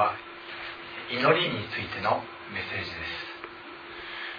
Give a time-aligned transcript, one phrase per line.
[0.00, 0.16] は
[1.12, 2.24] 祈りについての
[2.56, 2.96] メッセージで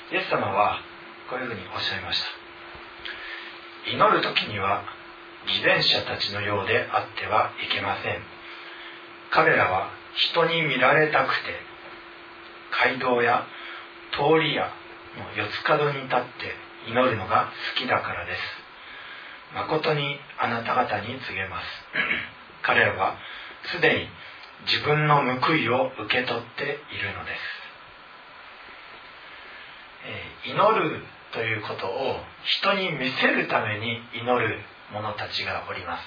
[0.10, 0.14] す。
[0.14, 0.82] イエス様は
[1.30, 2.20] こういうふうにおっしゃいまし
[3.86, 3.92] た。
[3.94, 4.84] 祈る時には
[5.46, 8.24] 偽善者たちのようであってはいけません。
[9.30, 11.56] 彼らは人に見られたくて
[12.72, 13.46] 街道や
[14.12, 14.74] 通りや
[15.38, 18.42] 四つ角に立って祈るのが好きだからです。
[19.54, 21.66] 誠にあなた方に告げます。
[22.64, 23.16] 彼らは
[23.72, 24.08] すでに
[24.66, 27.40] 自分の報いを受け取っているのです、
[30.06, 34.60] えー、祈るということを人に見せるために祈る
[34.92, 36.04] 者たちがおります。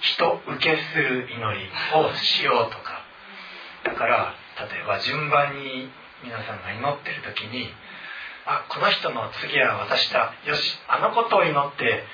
[0.00, 3.02] 人受けする祈りをしようとか。
[3.84, 4.34] だから
[4.70, 5.90] 例えば順番に
[6.22, 7.68] 皆さんが祈ってる時に
[8.46, 10.32] あこの人の次は私だ。
[10.46, 12.04] よしあのことを祈って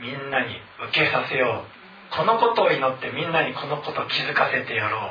[0.00, 0.56] みんなに
[0.88, 1.79] 受けさせよう。
[2.16, 5.10] このことを祈ってみんなにこのことを気づかせてやろう。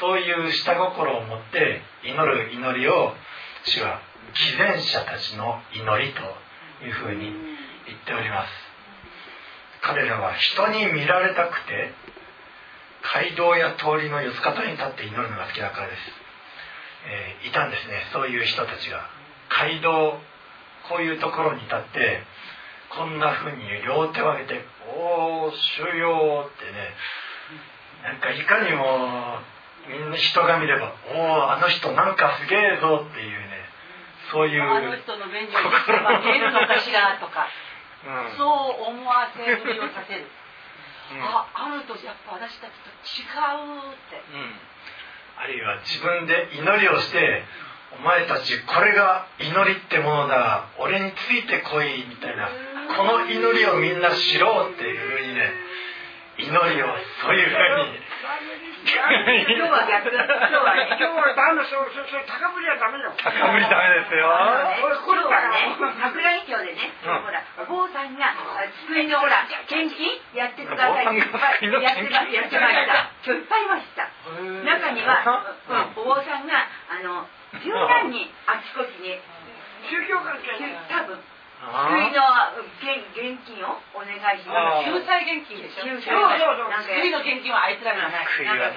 [0.00, 3.14] そういう下心を持って祈る祈りを
[3.64, 4.00] 主は
[4.34, 6.20] 偽善者たちの祈りと
[6.84, 7.32] いうふうに
[7.86, 8.48] 言っております。
[9.82, 11.94] 彼らは人に見られたくて
[13.14, 15.98] 街道や通りの四つ方に立って祈るのが好きだからです、
[17.06, 19.08] えー、いたんですねそういう人たちが。
[19.48, 20.18] 街道
[20.88, 22.22] こういうところに立って
[22.96, 26.94] こんなふうに両手を上げて「おお主よ」ってね
[28.02, 29.38] なんかいかにも
[29.86, 33.68] みんな人が見れば「おおあの人なんかすげえぞ」っていうね
[34.32, 37.46] そういうあの人の便所に見えるのかしらとか、
[38.06, 38.48] うん、そう
[38.90, 40.26] 思わせるようさせる、
[41.12, 44.60] うん、ああるとやっぱ私たちと違うって、うん、
[45.36, 47.44] あるいは自分で祈りをして
[47.98, 52.48] お前たちこれが祈りってものだ俺についてこいみたいな
[52.94, 55.52] この祈りをみんな知ろうっていうふうにね
[56.38, 56.86] 祈りを
[57.22, 58.06] そういうふうに
[58.86, 60.22] 今日は逆だ。
[60.22, 60.86] 今日はね。
[60.94, 63.10] 今日はダメそう、そう、高ぶりはダメよ。
[63.18, 64.30] 高ぶりダメですよ。
[65.02, 68.30] これはね、桜井町でね、ほら、お坊さんが、
[68.86, 70.06] 救いのほら、献金
[70.38, 71.18] やってください。
[71.18, 73.10] やってます、やってました。
[73.26, 74.06] 今日いっぱいいました。
[74.62, 75.56] 中には、
[75.96, 77.26] お坊さんが、あの、
[77.58, 79.18] 十何人あちこちに、
[79.90, 80.54] 宗教関係
[80.88, 81.18] 多分。
[81.56, 82.20] 救いの
[82.78, 84.84] 現現金をお願いします。
[84.86, 85.88] 救済現金でしょ？
[85.88, 86.12] 救済
[86.84, 88.26] 救いの現金はあいつらがない。
[88.28, 88.76] 救いはない。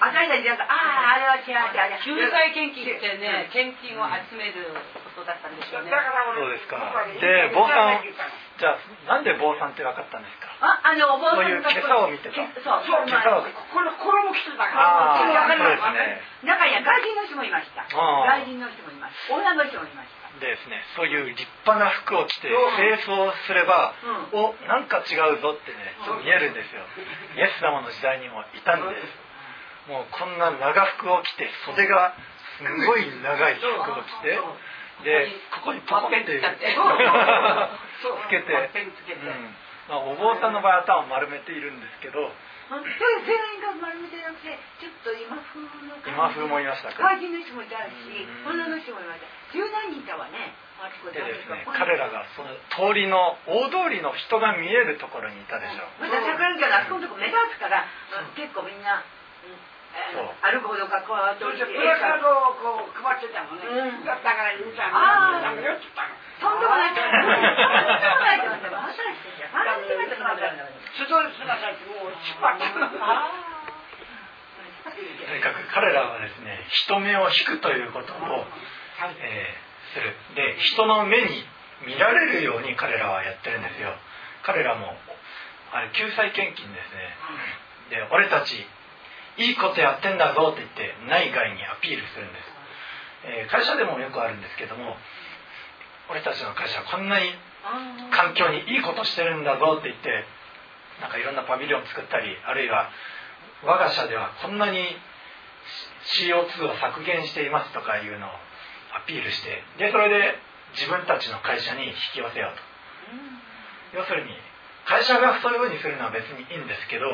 [0.00, 2.02] あたりだああ、あれは違う違う。
[2.04, 4.72] 救済献金ってね、献金を集める
[5.14, 5.90] ことだったんでしょうね。
[5.90, 6.78] そうですか。
[7.20, 8.02] で、坊さん、
[8.60, 8.78] じゃあ、
[9.08, 10.52] なんで坊さんって分かったんですか？
[10.60, 12.36] あ、あの、お坊さんそういう今朝を見てた。
[12.36, 13.42] そう、そう、今朝を。
[13.42, 14.76] これ、衣着てたから。
[14.76, 16.20] ああ、そうですね。
[16.44, 17.88] 中には外人の人もいました。
[17.88, 19.32] 外人の人もいます。
[19.32, 20.20] 女の人もいました。
[20.38, 23.92] ですねそういう立派な服を着て清掃すれば、
[24.32, 25.76] うん、おなんか違うぞってね
[26.22, 26.80] 見えるんですよ
[27.36, 32.14] イエス様の時代にもいたんですもうこんな長服を着て袖が
[32.56, 34.38] すごい長い服を着て
[35.04, 39.30] でここにポコンって つけて、う。
[39.30, 39.54] ん。
[39.88, 42.30] まあ、お坊さんの場合頭を丸めているんですけど。
[42.70, 45.66] 全員が丸めてなくてちょっと今風の
[46.06, 47.02] 今風もいましたか？
[47.02, 47.90] 外人の人もいたし
[48.46, 49.26] 女の人もいました。
[49.50, 50.54] 十何人いたわね
[51.10, 51.18] で。
[51.20, 56.06] ですね彼らがその通りの大通りの人が見えるところにいたでしょう。
[56.06, 57.84] また桜木からあそこのとこ目立つから、
[58.36, 59.02] 結構みんな
[59.90, 63.62] 歩くほどかこう通りプラカードをこう配ってたもん。
[63.62, 63.66] ね、
[64.06, 69.50] だから兄ちゃんああよっつったのとんでもないとんでもないと思ってまさにしてた
[70.94, 72.14] ストレスがさもう。
[72.14, 72.66] 引っ張って
[74.90, 78.46] とにかく彼らはですね人目を引くということを、
[79.20, 80.14] えー、する。
[80.34, 81.44] で人の目に
[81.86, 83.94] 見られるように彼らはやってるんですよ。
[84.42, 84.96] 彼らも
[85.72, 87.14] あれ救済献金ですね。
[87.90, 88.66] で俺たち
[89.38, 92.46] いいことやってんだぞって言って内外にアピールするんです、
[93.24, 94.96] えー、会社でもよくあるんですけども
[96.10, 97.30] 俺たちの会社こんなに
[98.10, 100.24] 環境にいいことしてるんだぞって言って
[101.00, 102.90] なんかいろんなパビリオン作ったりあるいは
[103.64, 104.80] 我が社ではこんなに
[106.24, 108.30] CO2 を削減していますとかいうのを
[108.96, 110.34] アピールしてでそれで
[110.74, 112.54] 自分たちの会社に引き寄せよう
[113.92, 114.30] と、要するに
[114.86, 117.06] 会社がそういうふうにするのは別にいいんですけど、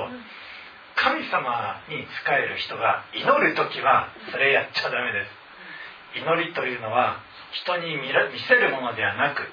[0.97, 6.21] 神様に仕える人が祈る時はそれやっちゃダメです。
[6.21, 7.21] 祈りというのは
[7.53, 8.09] 人に見
[8.49, 9.45] せるものではなく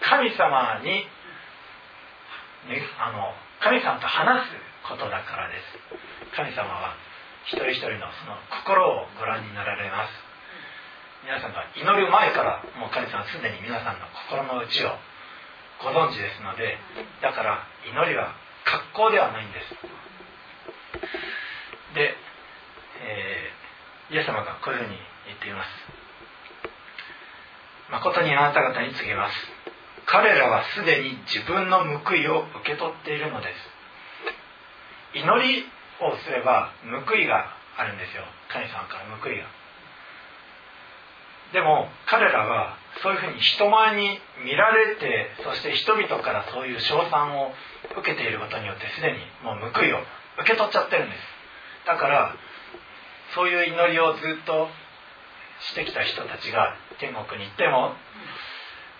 [0.00, 1.02] 神様に、
[2.70, 4.54] ね、あの神様と話す
[4.86, 6.36] ことだからです。
[6.36, 6.94] 神様は
[7.46, 10.24] 一人一人のその心をご覧になられます。
[11.24, 14.92] 皆さんが祈る前からもう神様はすでに皆さんの心の内を
[15.82, 16.76] ご存知ですので
[17.22, 19.72] だから祈りは格好ではないんです
[21.94, 22.14] で、
[23.00, 24.94] えー、イエス様がこういうふうに
[25.26, 25.66] 言っています。
[27.90, 29.34] 誠にあなた方に告げます。
[30.06, 33.50] 彼らはすでに自分の報いを受け取っているので
[35.10, 35.18] す。
[35.18, 35.66] 祈り
[35.98, 38.22] をすれば報いがあるんですよ。
[38.54, 39.50] 神様から報いが。
[41.52, 47.50] でも彼らはそういうふうに人前に見られてそして人々からそういう称賛を
[47.98, 49.98] 受けていることによってすでにもう報いを
[50.38, 51.18] 受け取っちゃってるんです。
[51.86, 52.34] だから
[53.34, 54.68] そういう祈りをずっと
[55.60, 57.92] してきた人たちが天国に行っても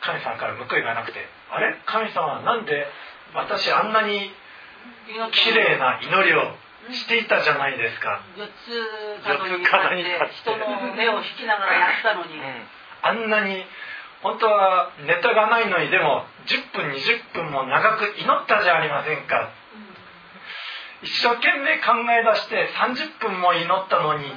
[0.00, 1.76] 神様から報いがなくてあれ？
[1.86, 2.86] 神様はなんで
[3.34, 4.30] 私あんなに
[5.32, 6.42] 綺麗な祈りを
[6.92, 8.20] していたじゃないですか。
[8.36, 12.44] 四つ角に立って人の目を引きながらやったのに、うん、
[13.02, 13.64] あんなに
[14.22, 19.93] 本当はネタがないのにでも10分20分も長く祈ったじゃありませんか、うん、
[21.04, 24.32] 一生懸命考え出して30分も祈ったのに、うん、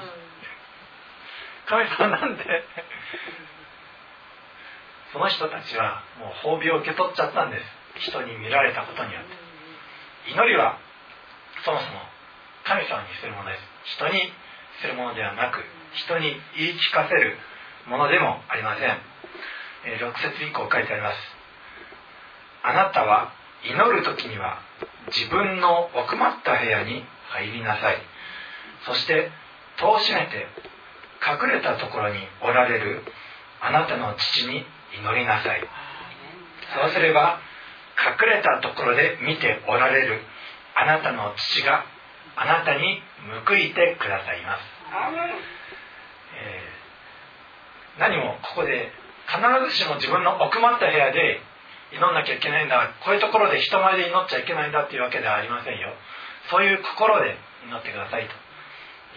[1.66, 2.44] 神様なんで。
[5.14, 8.12] その人たちはもう褒美を受け取っちゃったんです。
[8.12, 9.32] 人に見られたことによって。
[10.32, 10.78] 祈りは
[11.64, 12.04] そもそも
[12.66, 13.64] 神様にするものです。
[13.96, 14.32] 人に
[14.82, 15.64] するものではなく
[15.96, 17.38] 人に言い聞かせる
[17.88, 19.00] ものでもありません、
[19.88, 21.18] え6節以降書いてあります。
[22.64, 23.32] あなたは
[23.64, 24.60] 祈る時には
[25.08, 27.98] 自分の奥まった部屋に入りなさい。
[28.86, 29.32] そして
[29.80, 30.48] 戸を閉めて
[31.22, 33.02] 隠れたところにおられる
[33.62, 34.66] あなたの父に
[35.00, 35.62] 祈りなさい。
[36.76, 37.40] そうすれば
[37.98, 40.22] 隠れたところで見ておられる
[40.76, 41.86] あなたの父が
[42.36, 43.02] あなたに
[43.46, 44.62] 報いてくださいます、
[46.38, 48.92] えー、何もここで
[49.26, 49.42] 必
[49.74, 51.42] ずしも自分の奥まった部屋で
[51.92, 52.94] 祈んなきゃいけないんだ。
[53.04, 55.94] こういうところで人前で祈っちゃいけないんだっていうわけではありませんよ。
[56.50, 57.38] そういう心で
[57.68, 58.36] 祈ってくださいと。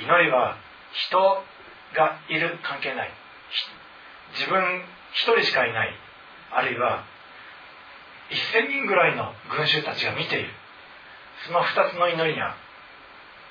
[0.02, 0.56] 祈りは
[0.92, 1.18] 人
[1.94, 3.10] がいる関係ない。
[4.34, 5.94] 自分一人しかいない。
[6.52, 7.04] あるいは
[8.30, 10.50] 1000人ぐらいの群衆たちが見ている。
[11.46, 12.54] その2つの祈りには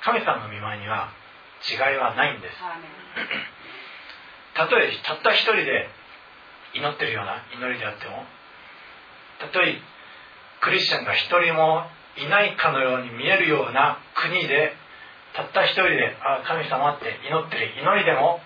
[0.02, 1.12] 神様の見舞いには
[1.68, 2.56] 違いはないんです。
[4.56, 5.90] たとえたった一人で
[6.74, 8.24] 祈ってるような祈りであっても
[9.40, 9.80] たとえ
[10.62, 11.84] クリスチャンが一人も
[12.18, 14.74] いないかのように見えるような国で
[15.34, 18.42] たった一人で「あ神様」って祈ってる祈りでも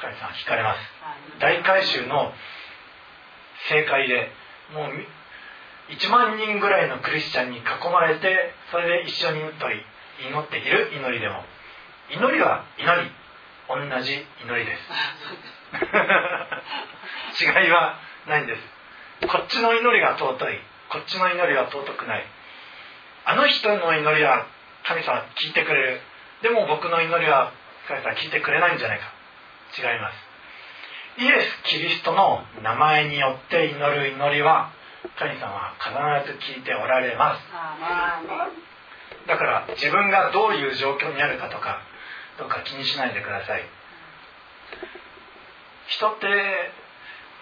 [0.00, 0.80] 神様聞かれます。
[1.40, 2.32] 大改宗の
[3.68, 4.30] 正解で
[4.72, 5.06] もう
[5.88, 9.84] 1万人ぐらいのクリスチャンに囲まれてそれで一緒に祈ったり
[10.28, 11.44] 祈っている祈りでも。
[12.08, 13.10] 祈りは祈り。
[13.68, 14.82] 同じ祈りです。
[17.44, 18.75] 違いはないんです
[19.22, 20.58] こっちの祈りが尊い。
[20.90, 22.24] こっちの祈りは尊くない。
[23.24, 24.46] あの人の祈りは
[24.84, 26.00] 神様聞いてくれる。
[26.42, 27.52] でも僕の祈りは
[27.88, 29.06] 神様聞いてくれないんじゃないか。
[29.76, 30.26] 違います。
[31.18, 34.70] イエス・キリストの名前によって祈る祈りは
[35.18, 37.42] 神様は必ず聞いておられます。
[39.26, 41.80] だから自分がどういう状況にあるかとか
[42.38, 43.64] どうか気にしないでください。
[45.88, 46.26] 人って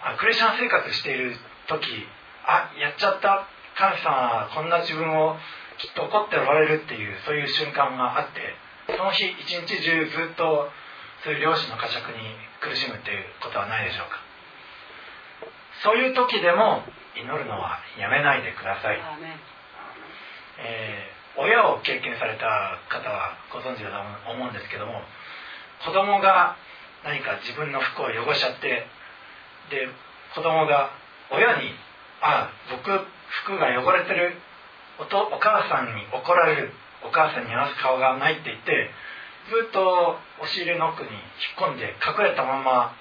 [0.03, 1.35] あクリスチャン生活している
[1.67, 2.07] 時
[2.45, 3.47] あやっちゃった。
[3.75, 5.35] 神様はこんな自分を
[5.77, 8.55] きっと怒っておられるっていうそういう瞬間があって
[8.87, 10.71] その日一日中ずっと
[11.27, 14.23] そういう漁師の呵責に苦しむっていうことはないでしょうか。
[15.83, 16.83] そういう時でも
[17.19, 18.97] 祈るのはやめないでください、
[20.59, 25.01] えー親を経験された方はご存知だと思うんですけども
[25.83, 26.55] 子供が
[27.03, 28.87] 何か自分の服を汚しちゃって
[29.69, 29.89] で
[30.33, 30.91] 子供が
[31.31, 31.75] 親に
[32.21, 34.39] 「あ僕服が汚れてる
[34.97, 36.73] おとお母さんに怒られる。
[37.03, 38.89] お母さんに話す顔がない」って言って
[39.49, 41.21] ずっと押し入れの奥に引っ
[41.69, 42.95] 込んで隠れたまま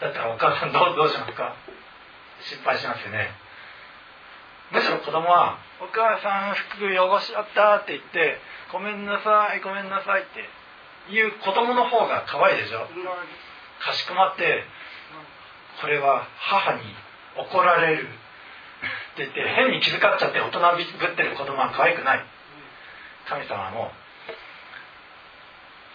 [0.00, 1.54] だったらお母さんどうどうしますか？
[2.40, 3.30] 心配しますよね。
[4.72, 8.40] むしろ子供は「お母さん服汚しちゃった」って言って
[8.72, 10.48] 「ごめんなさいごめんなさい」って
[11.10, 12.80] 言う子供の方が可愛いでしょ？
[13.78, 14.64] かしこまって
[15.80, 16.96] これは母に
[17.38, 18.08] 怒られる。
[18.08, 22.24] って言って変に気遣っちゃって大人びってる子供は可愛くない。
[23.28, 23.90] 神様も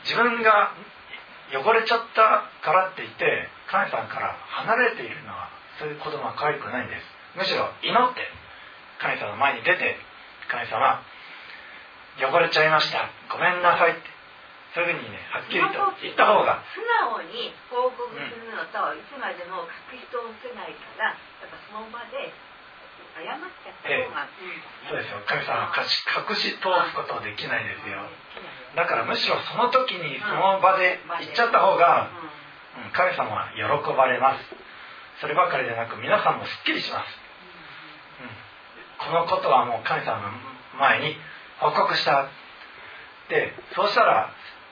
[0.04, 0.74] 自分が
[1.54, 7.04] 汚れちゃったからって言って神様から離れているのはそういう子供は可愛くないんです。
[7.38, 8.22] むしろ祈って
[9.00, 9.96] 神様の前に出て
[10.50, 11.02] 神様
[12.20, 13.10] 汚れちゃいました。
[13.32, 14.21] ごめんなさいって。
[14.74, 16.64] そういうふうにねはっきりと言った方が。
[16.72, 22.32] 素直に報告するのと、うん、いつまでも隠し通せないからやっぱその場で
[23.84, 24.10] ええ、
[24.88, 25.20] そうですよ。
[25.28, 25.84] 神様は隠
[26.36, 28.08] し通すことはできないですよ。
[28.76, 32.08] だからむしろその時にその場で行っちゃった方が、
[32.88, 34.48] うん、神様は喜ばれます。
[35.20, 37.06] そればかりでなく皆さんもすっきりします、
[38.24, 40.32] うん、このことはもう神様の
[40.80, 41.16] 前に
[41.60, 42.30] 報告した。
[43.30, 44.32] でそうしたら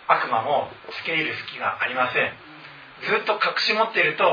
[0.10, 0.68] 悪魔も
[1.06, 2.34] 付け入る隙がありません。
[3.06, 4.26] ずっと隠し持っていると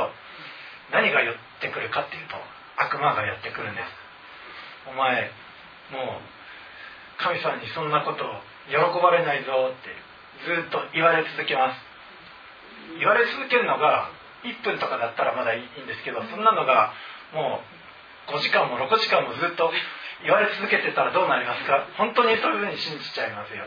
[0.90, 2.34] 何が寄ってくるかっていうと
[2.80, 3.86] 悪魔がやってくるんです。
[4.88, 5.30] お前
[5.92, 9.92] もう神様にそんなことを喜ばれないぞって
[10.44, 11.78] ずっと言われ続けます。
[12.98, 14.10] 言われ続けるのが
[14.44, 16.92] 1分とかだったらまだいいんですけどそんなのが
[17.34, 17.60] も
[18.28, 19.70] う5時間も6時間もずっと
[20.22, 21.86] 言われ続けてたらどうなりますか？
[21.98, 23.64] 本当にそういうふうに信じちゃいますよ。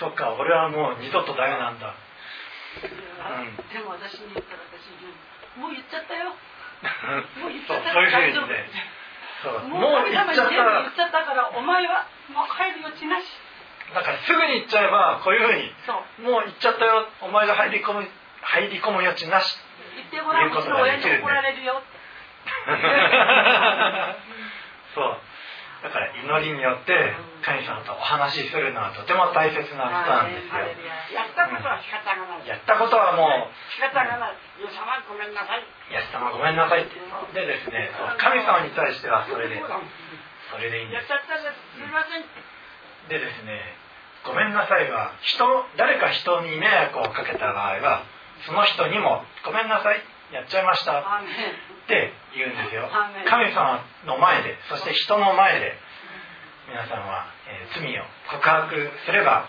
[0.00, 1.94] そっか俺はもう二度とダメなんだ、う
[3.44, 4.88] ん、でも私に言ったら私
[5.58, 6.34] もう言っちゃったよ。
[7.38, 7.92] もう言っちゃった。
[7.92, 8.66] そういうふうにね。
[9.42, 9.60] そう。
[9.68, 10.40] もう言っちゃった言
[10.88, 13.26] っちゃったからお前はもう帰る余地なし。
[13.94, 15.72] だからすぐに言っちゃえばこういうふうに
[16.26, 17.06] もう言っちゃったよ。
[17.20, 19.58] お前が入り込む入り込む余地なし。
[19.96, 20.50] 言ってごらん。
[20.50, 21.82] うちの親に怒られるよ。
[24.94, 25.18] そう
[25.82, 26.94] だから祈りによって
[27.42, 30.62] 神様とお話しするのはとても大切なことなんですよ。
[31.10, 32.46] やったことは仕方がない。
[32.46, 34.38] やったことはもう仕方がない。
[34.62, 35.66] イエス様ごめんなさい。
[35.90, 36.94] イエス様ごめんなさいって。
[37.34, 41.10] でですね、神様に対してはそれで、それでいいんです。
[41.10, 41.74] やっちゃったです。
[41.74, 42.22] すみません。
[43.10, 43.82] でですね、
[44.24, 45.42] ごめんなさいは人
[45.76, 48.04] 誰か人に迷惑をかけた場合は
[48.46, 49.98] その人にもごめんなさい
[50.32, 51.02] やっちゃいました
[51.84, 52.88] って言うんですよ。
[53.26, 55.74] 神様の前でそして人の前で
[56.68, 59.48] 皆さんは、えー、罪を告白すれば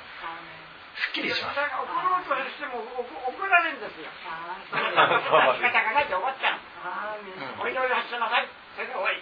[0.96, 1.58] すっきりします。
[1.58, 4.10] 怒ろうとしても怒られるんですよ。
[4.70, 7.66] 仕方がないと思っちゃう。
[7.66, 8.50] お祈り発しなさい。
[8.76, 9.22] それで終わり。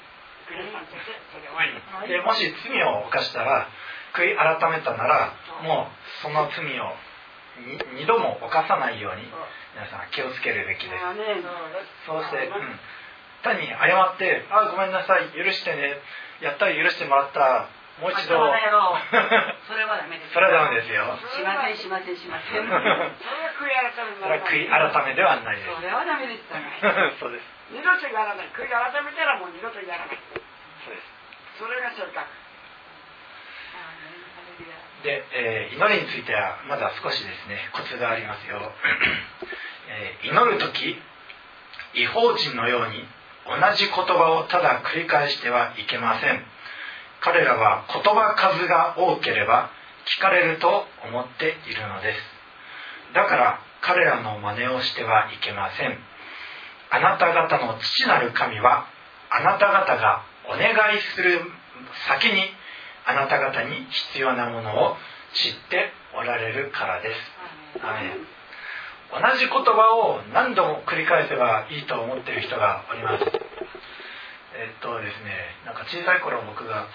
[2.07, 3.67] でもし罪を犯したら
[4.13, 6.91] 悔い改めたならもうその罪を
[7.95, 9.23] 二度も犯さないように
[9.75, 11.03] 皆さん気をつけるべきです。
[12.05, 12.79] そうして、うん、
[13.41, 15.99] 単に謝って「あごめんなさい許してね
[16.41, 17.67] やったら許してもらった
[18.01, 18.33] もう一度。
[19.69, 21.05] それはダメですそれはダメですよ。
[21.29, 22.65] しませんしませんしません。
[22.65, 23.11] それは
[24.45, 25.75] 悔い改めではないです。
[25.75, 26.43] それはダメです
[27.19, 27.45] そうです。
[27.69, 28.47] 二度とやらない。
[28.57, 30.17] 悔い改めたらもう二度とやらない。
[30.83, 31.21] そうです。
[31.59, 32.25] それが正確
[35.03, 38.61] で、えー、祈りについてはまだ少しですねコツがありますよ、
[39.89, 41.01] えー、祈る時
[41.93, 43.05] 違法人のように
[43.47, 46.45] 同じ言葉をただ繰り返してはいけません。
[47.21, 49.69] 彼らは言葉数が多ければ
[50.17, 52.19] 聞かれると思っているのです。
[53.13, 55.97] だから彼らの真似をしてはいけません。
[56.89, 58.85] あなた方の父なる神は
[59.29, 61.41] あなた方がお願いする
[62.09, 62.41] 先に
[63.05, 64.97] あなた方に必要なものを
[65.33, 67.17] 知っておられるからです。
[69.11, 73.25] 同じ言葉を何度も繰り返せばいいと思っている人がおります。
[74.55, 76.87] えっとですね、なんか小さい頃僕が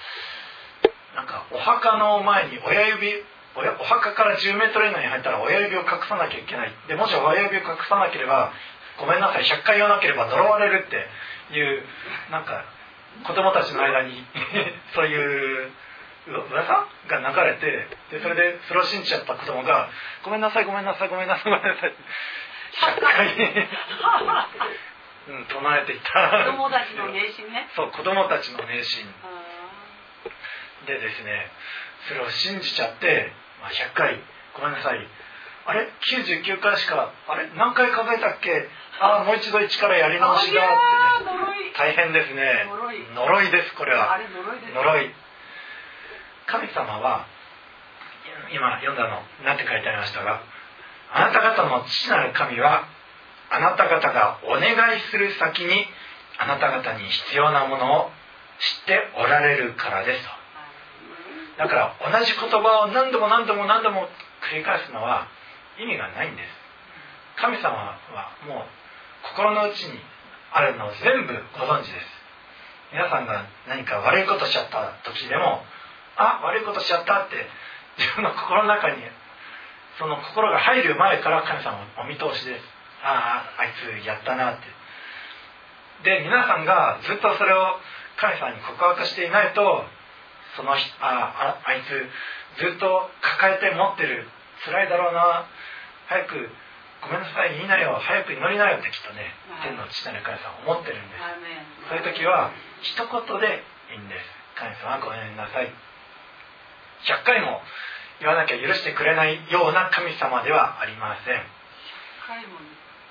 [1.15, 3.25] なんかお墓の前に親指
[3.57, 8.53] お墓から10メートル以内に入ったら親指を隠さなきゃいけないでもし親指を隠さなければ
[9.01, 11.83] ごめんなさい100回言わなければ呪われるっていう
[12.31, 12.65] なんか
[13.25, 14.13] 子供たちの間に
[14.95, 15.73] そういう
[16.27, 19.89] 噂が流れてでそれでそれを信じちゃった子供が
[20.25, 21.95] 「ごめんなさいごめんなさいごめんなさいごめんなさい」
[22.77, 23.69] 100回
[25.29, 26.45] うん、唱えていた。
[26.45, 27.69] 子供たちの迷信ね。
[27.75, 29.05] そう子供たちの迷信。
[30.87, 31.51] でですね
[32.07, 34.21] それを信じちゃって、まあ、100回
[34.55, 35.09] ごめんなさい。
[35.67, 37.51] あれ？99回しかあれ？
[37.57, 38.69] 何回数えたっけ？
[39.01, 41.73] ああもう一度一からやり直しだってね。
[41.77, 42.67] 大変ですね。
[43.15, 43.51] 呪い。
[43.51, 44.19] ですこれは。
[44.75, 45.15] 呪い
[46.47, 47.27] 神様は
[48.53, 50.43] 今読んだの何て書いてありましたが
[51.13, 52.87] あなた方の父なる神は
[53.51, 55.87] あなた方がお願いする先に
[56.39, 58.11] あなた方に必要なものを
[58.59, 60.31] 知っておられるからですと。
[61.59, 64.09] だから同じ言葉を何度も何度も何度も
[64.53, 65.29] 繰り返すのは
[65.81, 66.49] 意味がないんです。
[67.41, 67.99] 神様は
[68.47, 68.65] もう
[69.35, 69.99] 心の内に
[70.53, 72.07] あるのを全部ご存知です。
[72.93, 75.63] 皆さんが何か悪いことしちゃった時でも
[76.17, 77.49] あ悪いことしちゃったって。
[77.97, 78.97] 自分の心の中に
[79.99, 82.65] その心が入る前から神様お見通しです
[83.03, 84.69] あああいつやったなって。
[86.05, 87.81] で皆さんがずっとそれを
[88.21, 89.85] 神様に告白していないと
[90.57, 94.29] そのあああいつずっと抱えて持ってる
[94.65, 95.47] 辛いだろうな。
[96.09, 96.51] 早く
[97.01, 99.33] ごめんなさい言いなよ早く祈りなよってきっとね
[99.65, 101.89] 天の父なる神様思ってるんです。
[101.89, 104.29] そういう時は一言でいいんです。
[104.61, 105.73] 神様ごめんなさい
[107.05, 107.63] 100回も
[108.21, 111.37] 言わなきゃ許してくれないような神様ではありません。
[111.37, 111.43] 100
[112.27, 112.59] 回も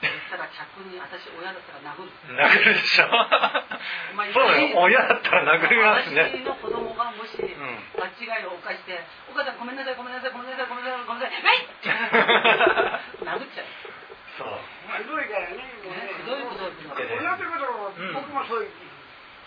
[0.01, 2.11] 言ったら客に私親だったら殴る。
[2.35, 3.07] 殴るでしょ。
[3.07, 4.77] そうだよ。
[4.77, 6.33] 親だったら殴りますね。
[6.35, 8.99] 私の子供がもし間違いを犯して
[9.31, 13.65] 「お母さんごめんなさいごめんなさいごめんなさいごめんなさいごめんなさいはい!」殴っちゃう。
[14.37, 14.59] そう。
[14.99, 18.71] ひどいからねひどいこと親ってことを僕もそういう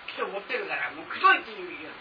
[0.07, 1.93] 人持ってるからもうくどいっていう意味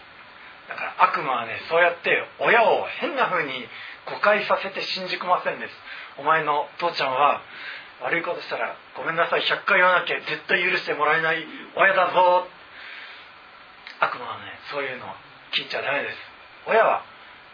[0.69, 3.67] だから悪魔はねそうやって親を変な風に
[4.05, 5.73] 誤解させて信じ込ませるんです。
[6.17, 7.41] お前の父ちゃんは
[8.01, 11.45] 悪いことしたらごめんなさい100回言わなきゃ絶対許してもらえない
[11.75, 12.47] 親だぞ。
[13.99, 15.05] 悪魔はねそういうの
[15.53, 16.17] 聞いちゃダメです。
[16.67, 17.03] 親は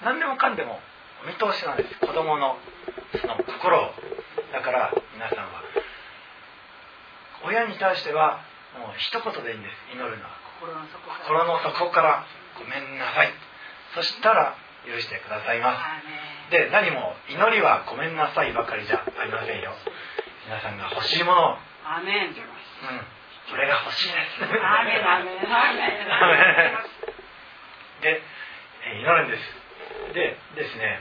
[0.03, 0.79] 何でもかんでも
[1.23, 1.99] お見通しなんです。
[1.99, 2.57] 子供の
[3.19, 3.91] その心を。
[4.51, 5.63] だから皆さんは
[7.45, 8.41] 親に対しては
[8.77, 9.95] もう一言でいいんです。
[9.95, 10.31] 祈るのは。
[11.25, 12.25] 心の底から
[12.57, 13.33] ごめんなさい。
[13.95, 14.55] そしたら
[14.85, 15.77] 許してくださいま
[16.49, 16.51] す。
[16.51, 19.71] で何も祈りはごめんなさいばかりじゃありませんよ。
[20.45, 21.57] 皆さんが欲しいものを。
[21.85, 22.27] アメン。
[22.27, 22.35] うん。
[23.49, 24.43] それが欲しいです。
[24.43, 24.47] ア
[24.83, 25.87] メンアメンアメ
[26.71, 26.77] ン。
[28.01, 28.21] で
[28.99, 29.43] 祈るんです。
[30.13, 30.99] でですね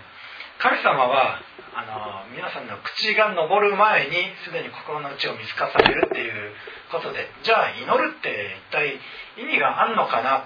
[0.58, 1.40] 神様は
[1.74, 6.52] あの皆さんの口が昇る前にすでに心の内を見透かされるっていう
[6.92, 9.00] ことでじゃあ祈るって一体
[9.42, 10.44] 意味があるのかな？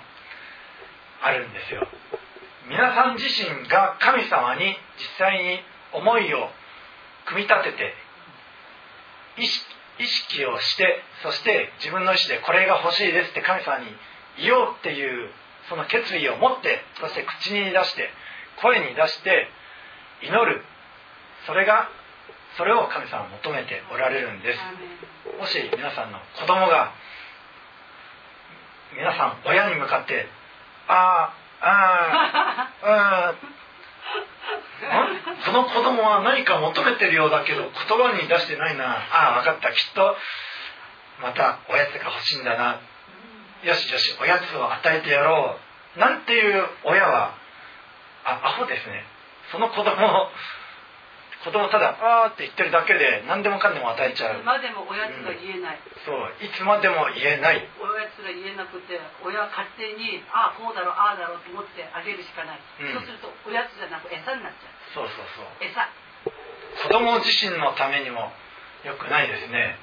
[1.22, 1.86] あるんですよ。
[2.68, 5.60] 皆さん自身が神様に実際に
[5.92, 6.48] 思いを
[7.26, 7.94] 組み立てて
[9.98, 13.86] 意識をしてそして自分の意思でこれが欲しいですって神様に
[14.38, 15.30] 言おうっていう
[15.68, 18.10] その決意を持ってそして口に出して
[18.60, 19.48] 声に出して
[20.22, 20.64] 祈る。
[21.46, 21.88] それが
[22.56, 24.58] それを神様は求めておられるんです。
[25.38, 26.92] もし皆さんの子供が
[28.96, 30.26] 皆さん親に向かって
[30.88, 33.34] ああああ
[35.44, 40.16] その子供は何か求めてるようだけど言葉に出してないなああ分かったきっと
[41.22, 42.44] またおやつが欲しいん。
[42.44, 42.80] だな
[43.64, 45.56] よしよしおやつを与えてやろ
[45.96, 46.22] うなん。
[46.26, 47.34] ていう親は
[48.24, 49.04] あアホですね
[49.50, 50.28] その子供を
[51.46, 54.38] 子供ただ「あー」って言ってるだけで何でもかんでも与えちゃう。
[54.38, 56.34] いつまでもおやつが言えない、うん、そう。
[56.42, 57.62] いつまでも言えない。
[57.78, 65.06] おやつが言えなくて親は勝手にああこうだろうああだろうと思ってあげるしかない、うん、そうするとおやつじゃなく餌になっちゃう。
[65.06, 65.46] そうそうそう。
[65.62, 65.86] 餌。
[66.82, 68.32] 子供自身のためにも
[68.82, 69.78] よくないですね。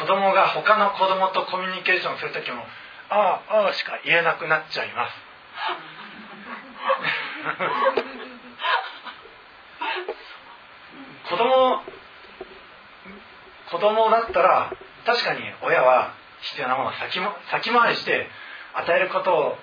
[0.00, 2.64] 子供が他の子供とコミュニケーションする時も
[3.12, 5.14] 「ああああ」しか言えなくなっちゃいます
[11.34, 11.82] 子供
[13.70, 14.70] 子供だったら
[15.04, 16.14] 確かに親は
[16.54, 18.28] 必要なものを先も先回りして
[18.74, 19.58] 与えることを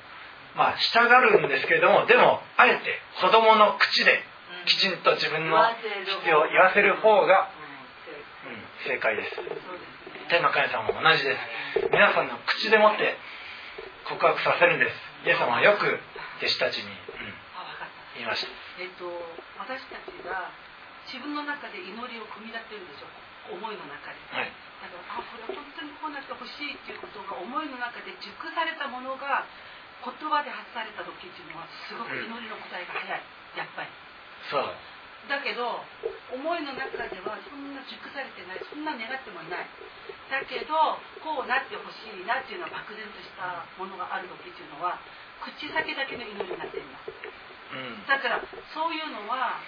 [0.56, 4.20] まあしたがるんですけれどもでもあえて子供の口で
[4.66, 5.58] きちんと自分の
[6.20, 7.50] 必要を言わせる方が、
[8.46, 9.16] うん、正解。
[9.16, 9.32] です。
[10.30, 11.90] 天の神様も同じです。
[11.90, 13.18] 皆さんの口でもって
[14.06, 14.94] 告白させるんです。
[15.26, 15.98] イエス様はよく
[16.38, 16.94] 弟子たちに、うん、
[18.22, 18.50] 言いました。
[18.78, 19.06] えっと
[19.58, 20.52] 私たちが
[21.10, 23.10] 自分の中で祈りを組み立てるでしょ
[23.50, 29.50] 思いの中で、はい、だからあこれ本当にこうなってほしいっていうことが思いの中で熟されたものが
[30.02, 33.22] 言葉で発された時っていうのはすごく祈りの答えが早い。
[33.58, 33.90] やっぱり。
[34.50, 34.74] そう。
[35.30, 35.86] だけど
[36.34, 38.62] 思いの中ではそんな熟されてない。
[38.66, 39.70] そんな願ってもいない。
[40.34, 44.98] だけどこうなってほしいなっていうのは漠然としたものがある時っていうのは
[45.44, 48.40] 口先だけの祈りになっています、うん、だから
[48.72, 49.60] そういうのは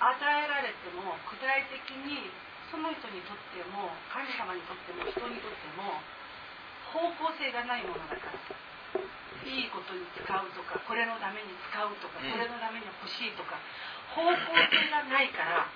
[0.00, 2.30] 与えられても具体的に
[2.70, 6.00] その人にとっても神様にとっても人にとっても
[6.94, 8.62] 方向性がないものだから。
[9.42, 13.58] いいことに使うとかこれのために使うとかこれのために欲しいとか
[14.14, 15.66] 方向性がないから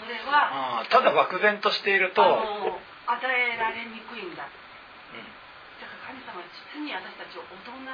[0.00, 2.80] それはただ漠然としていると与
[3.28, 5.20] えられにくいんだ、うん、
[5.78, 7.84] だから神様は実に私たちを大人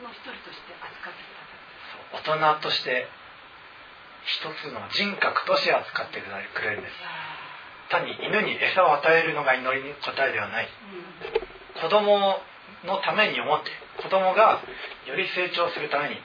[0.00, 2.56] の一人として扱ってくださる。
[2.56, 3.08] 大人として
[4.26, 6.94] 一つの人格として扱ってくれるんです。
[7.88, 10.68] 単に犬に餌を与えるのが祈りに答えではない、
[11.80, 12.42] 子供
[12.84, 13.70] のために思って
[14.02, 14.60] 子供が
[15.06, 16.16] より成長するために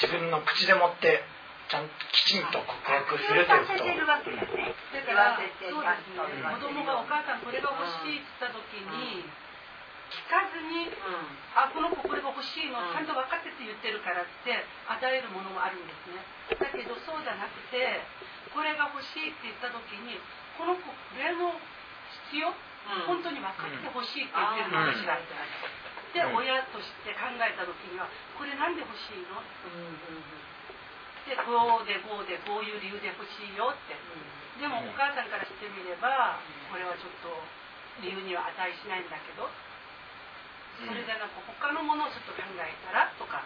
[0.00, 1.24] 自分の口でもって
[1.68, 6.48] ちゃんときちんと告白するということを、うん、だからそうですね。
[6.48, 9.24] 子供がお母さんこれが欲しいって言った時に、
[10.08, 16.24] 聞かずに、うん、あこの子これが欲しいの、ちゃんと分かってて言ってるからって与えるものもあるんですね。
[16.56, 18.00] だけどそうじゃなくて
[18.54, 20.16] これが欲しいって言った時に
[20.56, 21.52] この子これの
[22.30, 25.28] 必要、うん、本当に分かってほしいって言ってるのかしら、うん、
[26.16, 29.44] で、親として考えた時にはこれなんで欲しいの、
[31.28, 33.92] でこうでこうでこういう理由で欲しいよって、
[34.56, 36.40] でもお母さんからしてみれば
[36.72, 37.28] これはちょっと
[38.00, 39.50] 理由には値しないんだけど
[40.78, 43.42] それでなんか他のものをちょっと考えたらとか。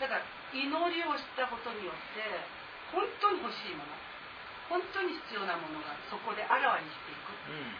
[0.00, 2.20] だから祈りをしたことによって
[2.92, 3.96] 本当に欲しいもの
[4.68, 7.72] 本当に必要なものがそこであらわにしていく、うん、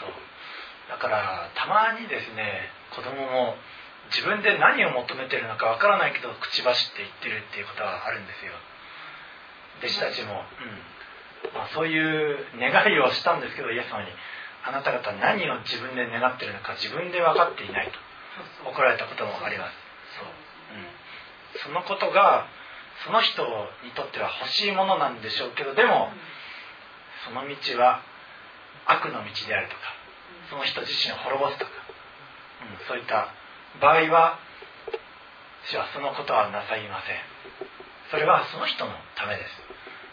[0.00, 0.14] そう。
[0.88, 3.56] だからたまにですね子供も
[4.08, 8.52] 自分で何を求めてるのかわからないけど口走って言ってるっていうことはあるんですよ。
[9.84, 10.44] 弟子たちも、
[11.44, 11.52] うん。
[11.54, 14.08] まあ、そういう願いをしたんですけどイエス様に。
[14.64, 17.98] あなた方何を自分で願ってるのか自分で分かっていないと
[18.70, 19.74] 怒られたこともあります。
[21.64, 22.46] そう、うん、そのことが
[23.04, 23.42] その人
[23.84, 26.10] にとっては欲しいものなんでしょうけどでも
[27.26, 28.02] その道は
[28.86, 29.80] 悪の道であるとか
[30.50, 31.70] その人自身を滅ぼすとか、
[32.62, 33.34] うん、そういった
[33.80, 34.38] 場合は
[35.66, 37.16] 主はそのことはなさいません。
[38.10, 39.50] それはその人のためです。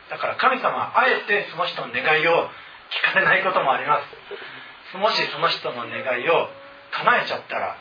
[0.10, 2.50] だから神様はあえてその人の願いを
[2.90, 4.02] 聞かれないこともありま
[4.92, 4.98] す。
[4.98, 6.50] もしその人の願いを
[6.92, 7.78] 叶えちゃったら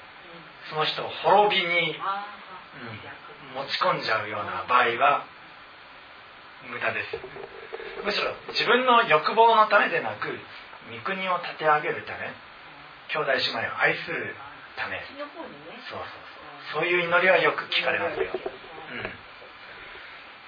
[0.69, 5.25] その人を滅びに、うん、持ち込んじゃうような場合は
[6.69, 7.17] 無駄です。
[8.05, 10.29] むしろ自分の欲望のためでなく
[10.93, 12.33] 御国を立て上げるため
[13.09, 14.37] 兄弟姉妹を愛する
[14.77, 15.01] ため。
[15.89, 16.09] そうそう
[16.73, 19.11] そうそういう祈りはよく聞かれますよ、うん、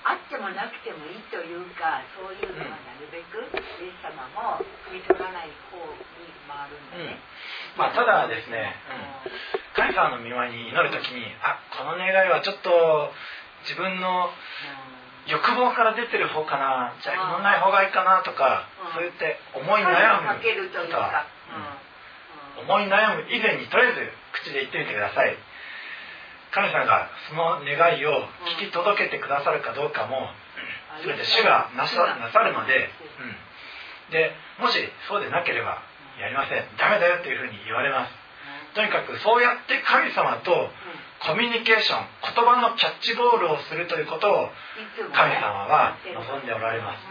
[0.04, 3.44] あってもなくてもいいというかそういうのはなるべく
[3.80, 5.76] イエス様も汲み取らない方
[6.16, 13.12] に回るんだね、うん、まあただですね、うん、神様の御前に祈る時にあこの願いはちょっと
[13.68, 14.32] 自分の
[15.28, 21.28] 欲望から出てる方かなじゃあ祈らない方がいいかなとか、そう言って思い悩むことは、
[22.56, 25.36] 思い悩む以前にとりあえず口で言ってみてください
[26.50, 28.26] 神様がその願いを
[28.58, 30.28] 聞き届けてくださるかどうかも
[31.06, 32.90] 全て主がなさなさるので、
[34.08, 35.78] うん、でもしそうでなければ
[36.18, 36.64] やりません。
[36.76, 38.20] ダメだよというふうに言われます。
[38.74, 40.70] とにかくそうやって神様と
[41.26, 44.48] コミュニケーション言葉のキャッチボールをするということを
[45.12, 47.02] 神様は望んでおられます、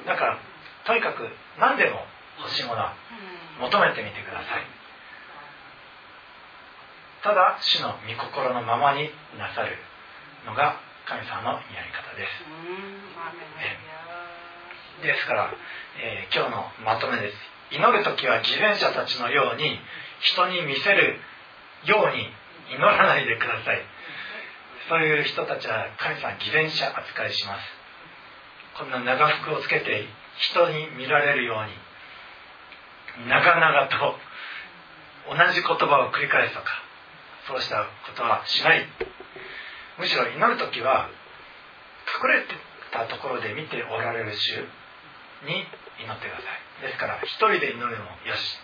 [0.00, 0.38] うん、だから
[0.86, 2.06] とにかく何でも
[2.38, 2.94] 欲しいものは
[3.60, 4.79] 求めてみてください
[7.22, 9.76] ただ主の御心のままになさる
[10.46, 12.24] のが神様のやり方で
[15.02, 15.52] す、ですから、
[16.00, 17.36] えー、今日のまとめです。
[17.72, 19.78] 祈る時は偽善者たちのように
[20.20, 21.18] 人に見せる
[21.84, 22.26] ように
[22.72, 23.82] 祈らないでください。
[24.88, 27.60] そういう人たちは神様偽善者扱いします。
[28.78, 30.06] こんな長服をつけて
[30.38, 34.16] 人に見られるように長々と
[35.28, 36.66] 同じ言葉を繰り返すとか
[37.46, 38.86] そうしたことはしない。
[39.98, 41.08] むしろ祈る時は
[42.22, 42.54] 隠れて
[42.92, 44.56] たところで見ておられる主
[45.46, 45.64] に
[46.00, 46.42] 祈ってくださ
[46.82, 46.82] い。
[46.82, 48.58] ですから一人で祈るもよし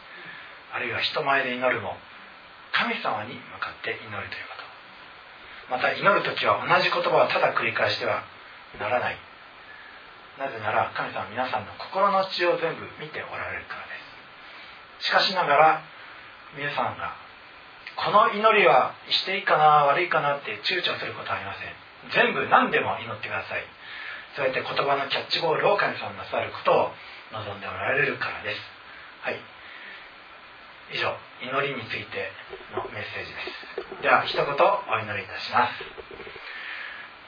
[0.73, 1.97] あるいは人前で祈るも
[2.73, 4.57] 神様に向かって祈るというこ
[5.71, 5.77] と。
[5.77, 8.25] また祈る時は同じ言葉をただ繰り返しては
[8.79, 9.17] ならない。
[10.39, 13.93] なぜなら神様は皆さんの心の血を全部見ておられるからで
[15.01, 15.07] す。
[15.09, 15.83] しかしながら
[16.57, 17.17] 皆さんが
[17.97, 21.73] この祈りはしていいかな悪いかなって躊躇することはありません。
[22.13, 23.65] 全部何でも祈ってください。
[24.37, 26.93] そうやって言葉のキャッチボールを神様なさることを
[27.33, 28.61] 望んでおられるからです。
[29.23, 29.41] はい。
[30.93, 32.31] 以上祈りについて
[32.77, 34.03] のメッセージです。
[34.03, 35.83] では一言お祈りいたします。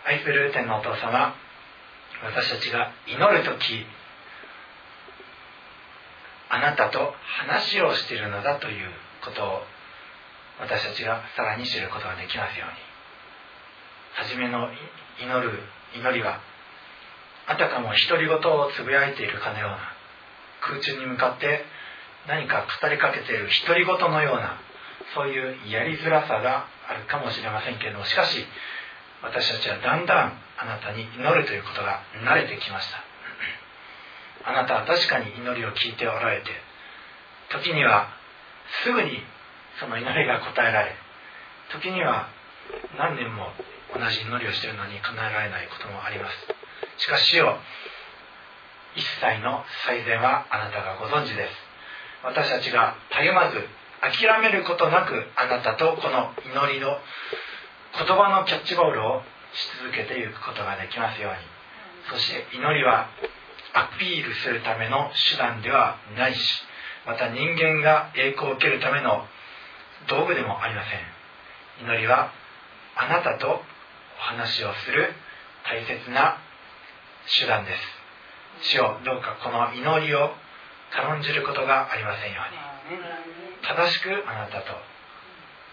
[0.05, 1.35] 愛する天のお父様
[2.23, 3.85] 私たちが祈る時
[6.51, 8.91] あなたと話をしているのだという
[9.25, 9.63] ことを
[10.61, 12.89] 私たちがさらに知ることができますように。
[14.15, 14.69] 初めの
[15.23, 15.61] 祈る
[15.95, 16.41] 祈りは
[17.47, 19.79] あたかも独り言をつぶやいているかのような
[20.61, 21.65] 空中に向かって
[22.27, 24.59] 何か語りかけている独り言のような
[25.15, 28.45] そういうやりづらさがあるかもしれませんけれどもしかし
[29.23, 33.09] 私たちはだんだんあなたに祈るということが慣れてきました。
[34.45, 36.51] あなたは確かに祈りを聞いておられて
[37.51, 38.09] 時には
[38.85, 39.23] すぐに
[39.81, 40.95] その祈りが答えられ
[41.73, 42.29] 時には
[42.99, 43.53] 何年も
[43.95, 46.35] 同じ祈りをしているのに叶えられないこともあります。
[46.99, 47.57] しかしよ
[48.97, 51.53] 一切の最善はあなたがご存知です。
[52.25, 53.65] 私たちがたゆまず
[54.01, 56.99] 諦めることなくあなたとこの祈りの
[57.97, 59.23] 言葉のキャッチボールを
[59.55, 61.39] し続けていくことができますように。
[62.11, 63.09] そして祈りは
[63.75, 66.41] アピールするための手段ではないし
[67.07, 69.27] また人間が栄光を受けるための
[70.09, 71.87] 道具でもありません。
[71.87, 72.33] 祈りは
[72.97, 73.61] あなたとお
[74.19, 75.13] 話をする
[75.65, 76.39] 大切な
[77.39, 77.71] 手段で
[78.63, 78.69] す。
[78.73, 80.31] 主よどうかこの祈りを
[80.91, 82.41] 軽んじることがありませんよ
[82.91, 82.99] うに。
[83.63, 84.75] 正しくあなたと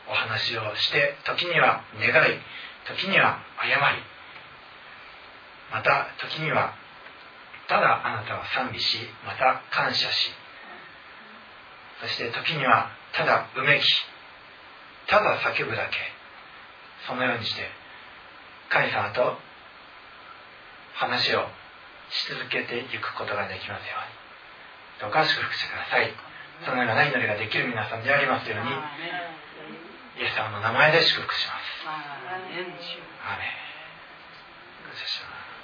[0.10, 2.38] お話をして時には願い
[2.88, 4.04] 時には謝り。
[5.72, 6.74] また時には
[7.68, 10.32] ただあなたを賛美しまた感謝し。
[12.02, 13.84] そして時にはただうめき。
[15.08, 15.98] ただ叫ぶだけ。
[17.08, 17.70] そのようにして
[18.70, 19.38] 神様と
[20.96, 21.46] 話を
[22.10, 25.06] し続けていくことができますように。
[25.06, 26.14] どうか祝福してください。
[26.64, 28.72] そのような祈りができる皆さんでありますように
[30.18, 31.84] イエス様の名前で祝福します。
[33.28, 33.66] アーメン。
[34.88, 35.55] 感謝します